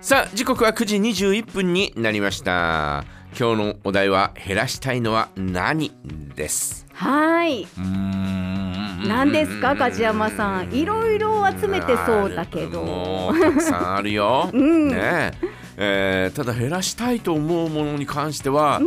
[0.00, 3.04] さあ時刻は9時21分になりました。
[3.38, 5.90] 今日のお題は減らしたいのは何
[6.34, 6.86] です？
[6.94, 7.64] はい。
[7.64, 9.08] うーん。
[9.08, 10.72] 何ですか梶山さん？
[10.72, 13.32] いろいろ集めてそうだけど。
[13.40, 14.88] たくさんあるよ、 うん。
[14.88, 15.32] ねえ。
[15.80, 18.80] えーただ減らしたいと思うものに関しては、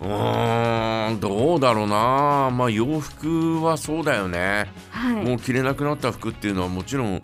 [0.00, 2.50] うーんどうだろうな。
[2.52, 5.24] まあ洋服はそうだよね、はい。
[5.24, 7.22] もう着れなくなった服っていうのはもちろん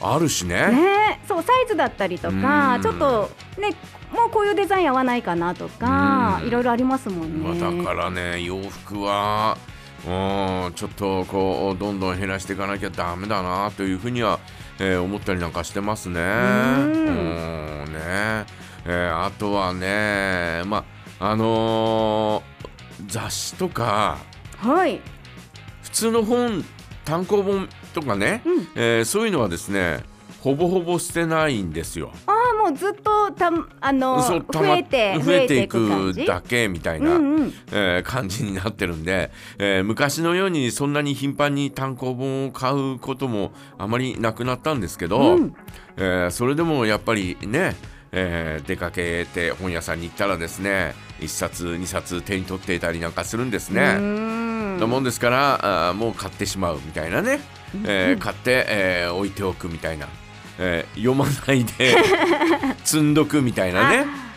[0.00, 3.30] あるしねね、そうサイズだったりとかうんちょっと
[3.60, 3.74] ね
[4.12, 7.78] もうこういうデザイン合わないかなとかうんいろいろありますもんまあ、ね。
[7.78, 9.58] だからね洋服は
[10.06, 14.38] うんちょっとこうどんどん減らしていかなきゃダメだなというふうには、
[14.78, 16.20] えー思ったりなんかしてますね。
[16.20, 18.46] うんね
[18.86, 20.84] えーあとはねま
[21.18, 22.68] ああのー
[23.06, 24.18] 雑誌とか
[24.58, 25.00] はい。
[25.82, 26.64] 普通の本
[27.04, 27.68] 単行本
[28.00, 30.04] とかね、うんえーそういうのはですね
[30.40, 32.12] ほぼほぼ捨てないんですよ。
[32.26, 37.52] ああもうずっとたあの増えて増えていくだけみたいな、うんうん。
[37.72, 45.54] えー感じになってるんで、えー昔のようにそんなに頻繁に単行本を買うこともあまりなくなったんですけど、うん
[45.96, 47.74] えーそれでもやっぱりね、
[48.12, 54.37] えー出かけて本屋さんに行ったらですね1冊2冊手に取っていたりなんかするんですうね。
[54.78, 57.40] んなもんですからあーもう買ってしまうみたいなね、
[57.84, 60.08] えー買って、えー置いておくみたいな、
[60.58, 61.96] えー読まないで
[62.84, 64.06] 積んどくみたいなね。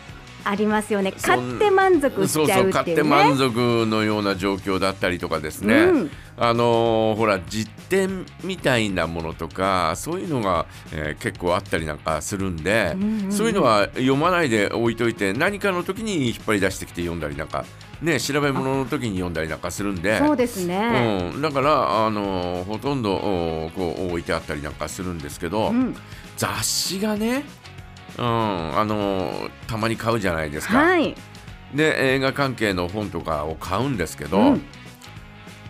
[0.44, 1.12] ありますよね。
[1.12, 3.02] 買って満足しそうちゃそうう買って。
[3.02, 17.64] 満足のような状況だったりとかですね、うんあのーほら実店みたいなものとかそういうのが、えー結構あったりなんかするんで、うんうんうんそういうのは読まないで置いといて何かの時に引っ張り出してきて読んだりなんか
[18.00, 20.18] ね調べ物の時に読んだりなんかするんで。
[20.18, 21.30] そうですね。
[21.34, 25.94] うん、だから、あのーほとんどおこう置いてあったりなんかするんですけど、うん
[26.36, 27.44] 雑誌がね、
[28.18, 30.78] うんあのーたまに買うじゃないですか。
[30.78, 31.14] はい。
[31.74, 34.62] で映画関係の本とかを買うんですけど、うん。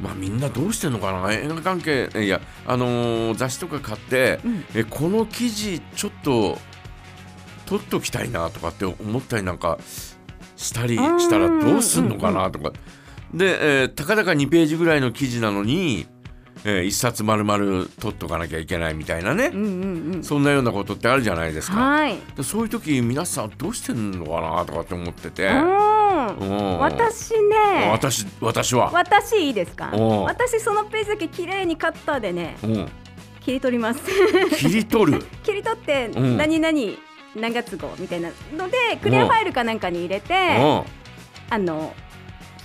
[0.00, 1.32] まあみんなどうしてんのかな？
[1.32, 4.64] 映画関係いやあのー雑誌とか買って、うん。
[4.74, 6.58] えこの記事ちょっと
[7.66, 9.78] 取っときたいなとかって思ったりなんか
[10.56, 12.50] したりしたらどうすんのかな？
[12.50, 12.72] とか。
[13.32, 16.06] で、えーたかだか2ページぐらいの記事なのに、
[16.64, 20.24] え1冊丸々取っとかなきゃいけないみたいなね、うんうんうん。
[20.24, 21.76] そんなようなことってあるじゃないですか。
[21.76, 22.16] はい。
[22.36, 25.48] でそういう時皆さんどうしてんのかなとかって思ってて。
[25.48, 27.88] 私ね。
[27.90, 29.86] 私私は、私いいですか？
[29.90, 32.88] 私そのページだけ綺麗にカッターでねうん、
[33.40, 34.00] 切り取ります。
[34.56, 35.24] 切り取る？
[35.42, 36.36] 切り取ってうん。
[36.36, 36.78] 何々
[37.34, 40.82] 何月号みたいなのでクリアファイルかなんかに入れてうん。
[41.50, 41.94] あの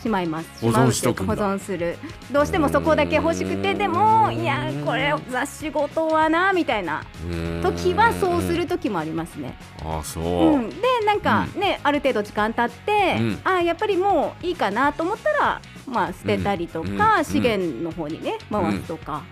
[0.02, 0.50] しまいます。
[0.62, 1.98] 保存しとく保存する。
[2.32, 7.04] どうしてもそこだけ欲しくてでもいやこれ雑誌ごとはなみたいな。
[7.62, 9.56] 時はそうする時もありますね。
[9.84, 10.76] あそう、うん、で
[11.06, 13.40] なんかね、ある程度時間経って、うん。
[13.44, 16.98] あやっぱりもういいかなと思ったら、まあ、捨てたりとうん。
[16.98, 17.26] か、うん。
[17.26, 19.24] 資源の方にね回すとか、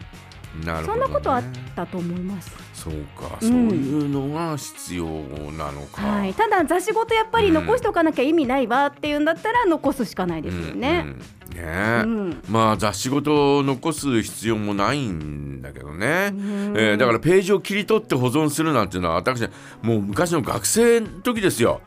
[0.63, 1.43] そんなことあっ
[1.75, 2.51] たと思います。
[2.73, 3.47] そうか、うん。
[3.47, 5.05] そういうのが必要
[5.51, 11.03] なのか、はい、ただ雑誌ごとやっぱり残しておかなきゃ意味ないわっていうんだったら残すしかないですよね。
[11.05, 11.07] うん。
[11.07, 11.21] うん
[11.55, 12.43] ねうん。
[12.49, 16.73] まあ雑誌ごと残す必要もないんだけどね、うん。
[16.77, 19.41] えーだからページを切り取って保存するなんていうのは私
[19.81, 21.81] もう昔の学生の時ですよ。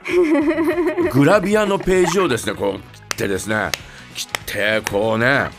[1.12, 3.70] グラビアのページをですねこう切ってですね。
[4.14, 5.50] 切ってこうね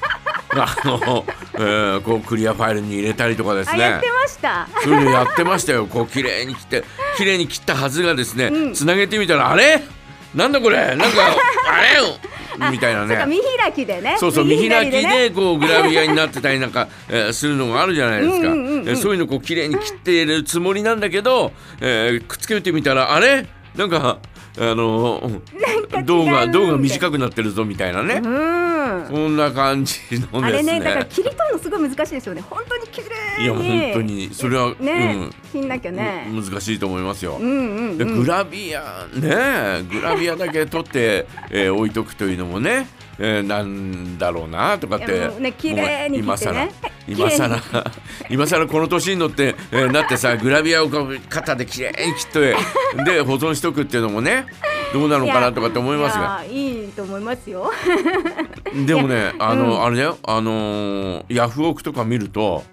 [0.52, 3.84] あの、えーこうクリアファイルに入れたりとかですね。
[3.84, 4.68] あやってました。
[4.84, 5.86] そういうのやってましたよ。
[5.86, 6.84] こう綺麗に切って
[7.18, 8.74] 綺麗に切ったはずがですね、うん。
[8.74, 9.82] つなげてみたらあれ？
[10.36, 10.96] なんだこれ？
[10.96, 11.06] なんか
[11.70, 12.72] あれ？
[12.72, 13.26] みたいなね。
[13.28, 14.18] 見開きでね。
[14.20, 18.90] そうそう見開きでこうグラビアになってたりなんか、 えーするのがあるじゃないですか、うんうんうんうん。
[18.90, 23.46] えーそういうのこう綺麗に切っているつもりなんだけど、えーくっつけてみたらあれ？
[23.76, 24.18] なんか
[24.58, 25.42] あの。
[26.06, 28.79] 動画動画短くなってるぞみたいなね、うん。
[29.08, 32.42] そんな感じのですねあれねだから切り取るのすごい難しいですよね。
[32.42, 33.44] 本当に綺麗に。
[33.44, 36.28] いや本当にそれは、ね、うん切んなきゃね。
[36.30, 37.38] む難しいと思いますよ。
[37.40, 38.22] うんうんでうん。
[38.24, 42.88] グラビアねグラビアだけ取って、 えー置いとくというのもね、
[43.18, 46.69] えーなんだろうなとかってね綺麗にね今更
[47.08, 47.62] 今更
[48.30, 50.90] 今更この年に乗って、えーなってさグラビアを
[51.30, 52.56] 肩で綺麗に切って
[53.04, 54.46] で保存しとくっていうのもね
[54.94, 57.71] どうなのかなとかって思いますがいやいいと思いますよ。
[58.86, 59.83] でもねあの、うん。
[59.83, 60.18] あれだよ。
[60.24, 62.63] あのーヤフオクとか見ると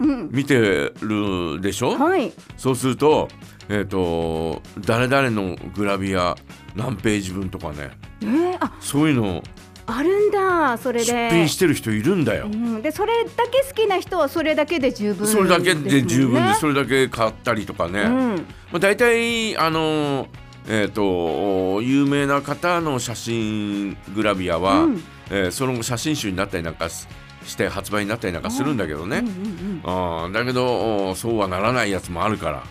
[0.00, 0.30] うん。
[0.32, 2.32] 見てるでしょ、はい。
[2.56, 3.28] そうすると、
[3.68, 6.34] えっ、と、誰々のグラビア
[6.74, 7.90] 何ページ分とかね、
[8.22, 9.42] えー、あそういうの
[9.86, 11.06] あるんだそれで。
[11.06, 12.46] 出品してる人いるんだよ。
[12.46, 12.48] う。
[12.48, 18.36] ん、でそれだけ好きな人はそれだけで十分それだけで十分でそれだけ買ったりとかね、うん。
[18.72, 20.28] まあ、大体あの
[20.66, 25.04] えー、と有名な方の写真グラビアは、うん。
[25.30, 27.06] えーその後写真集になったりなんかし
[27.46, 32.64] して発売になったりなんかするんだけどね、うんうんうんだけどおそうはならないやつもあるから、は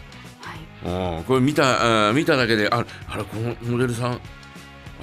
[1.15, 1.17] い。
[1.17, 4.21] うんこれ見た見ただけでああれこのモデルさん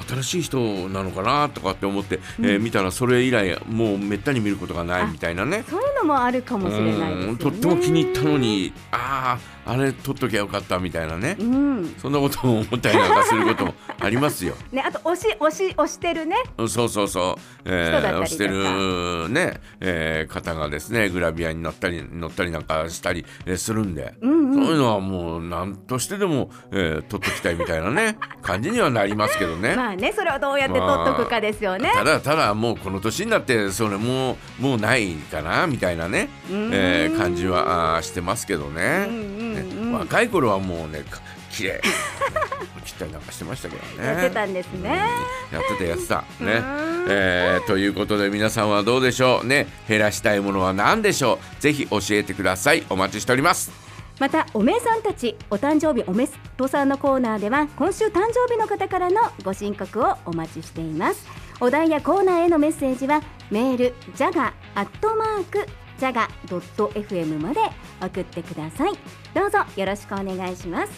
[0.08, 5.64] 新しい人なのかなとかって思って、えー見たらそれ以来もうめったに見ることがないみたいなね。
[5.68, 7.24] そういうのもあるかもしれないですよね。
[7.26, 11.94] うんとっても気に入ったのにあああれ撮っときゃよかったみたいなね、うん。
[11.98, 14.54] そんなことも思ったりなんかすることもありますよ。
[14.72, 16.36] ね、あと押し押し押してるね。
[16.68, 18.20] そうそうそう、え人だったりとか。
[18.22, 24.64] 押してるね、えー方がですねグラビアに乗ったり乗ったりなんかしたり、えーするんで、うんうん。
[24.66, 29.74] そういうのはもう何としてでも、えー撮っときたいみたいなね 感じにはなりますけどね。
[29.74, 31.90] まあねそれをどうやって取っとくかですよね。
[31.94, 36.70] ただただもうこの年になってそれもうもうないかなみたいなね、うん。
[36.72, 41.20] えー感じはあーしてますけどね,、ね若い頃はもうねか
[41.50, 41.80] 綺麗。
[42.84, 44.08] 切ったりなんかしてましたけどね。
[44.08, 44.88] やってたんですね。
[45.52, 46.24] やってたやってた。
[46.40, 46.64] うねん。
[47.08, 49.46] えーということで皆さんはどうでしょう。
[49.46, 51.62] ね減らしたいものは何でしょう。
[51.62, 52.84] ぜひ教えてください。
[52.88, 53.89] お待ちしております
[54.20, 61.26] またおめえさんたちお誕生日おめすとさんのコーナーでは今週誕生日の方からのご申告をお待ちしています。
[61.58, 65.66] お題やコーナーへのメッセージはメールジャガアットマーク
[65.98, 67.60] ジャガ .fm まで
[68.00, 68.92] 送ってください。
[69.34, 70.92] どうぞよろしくお願いします。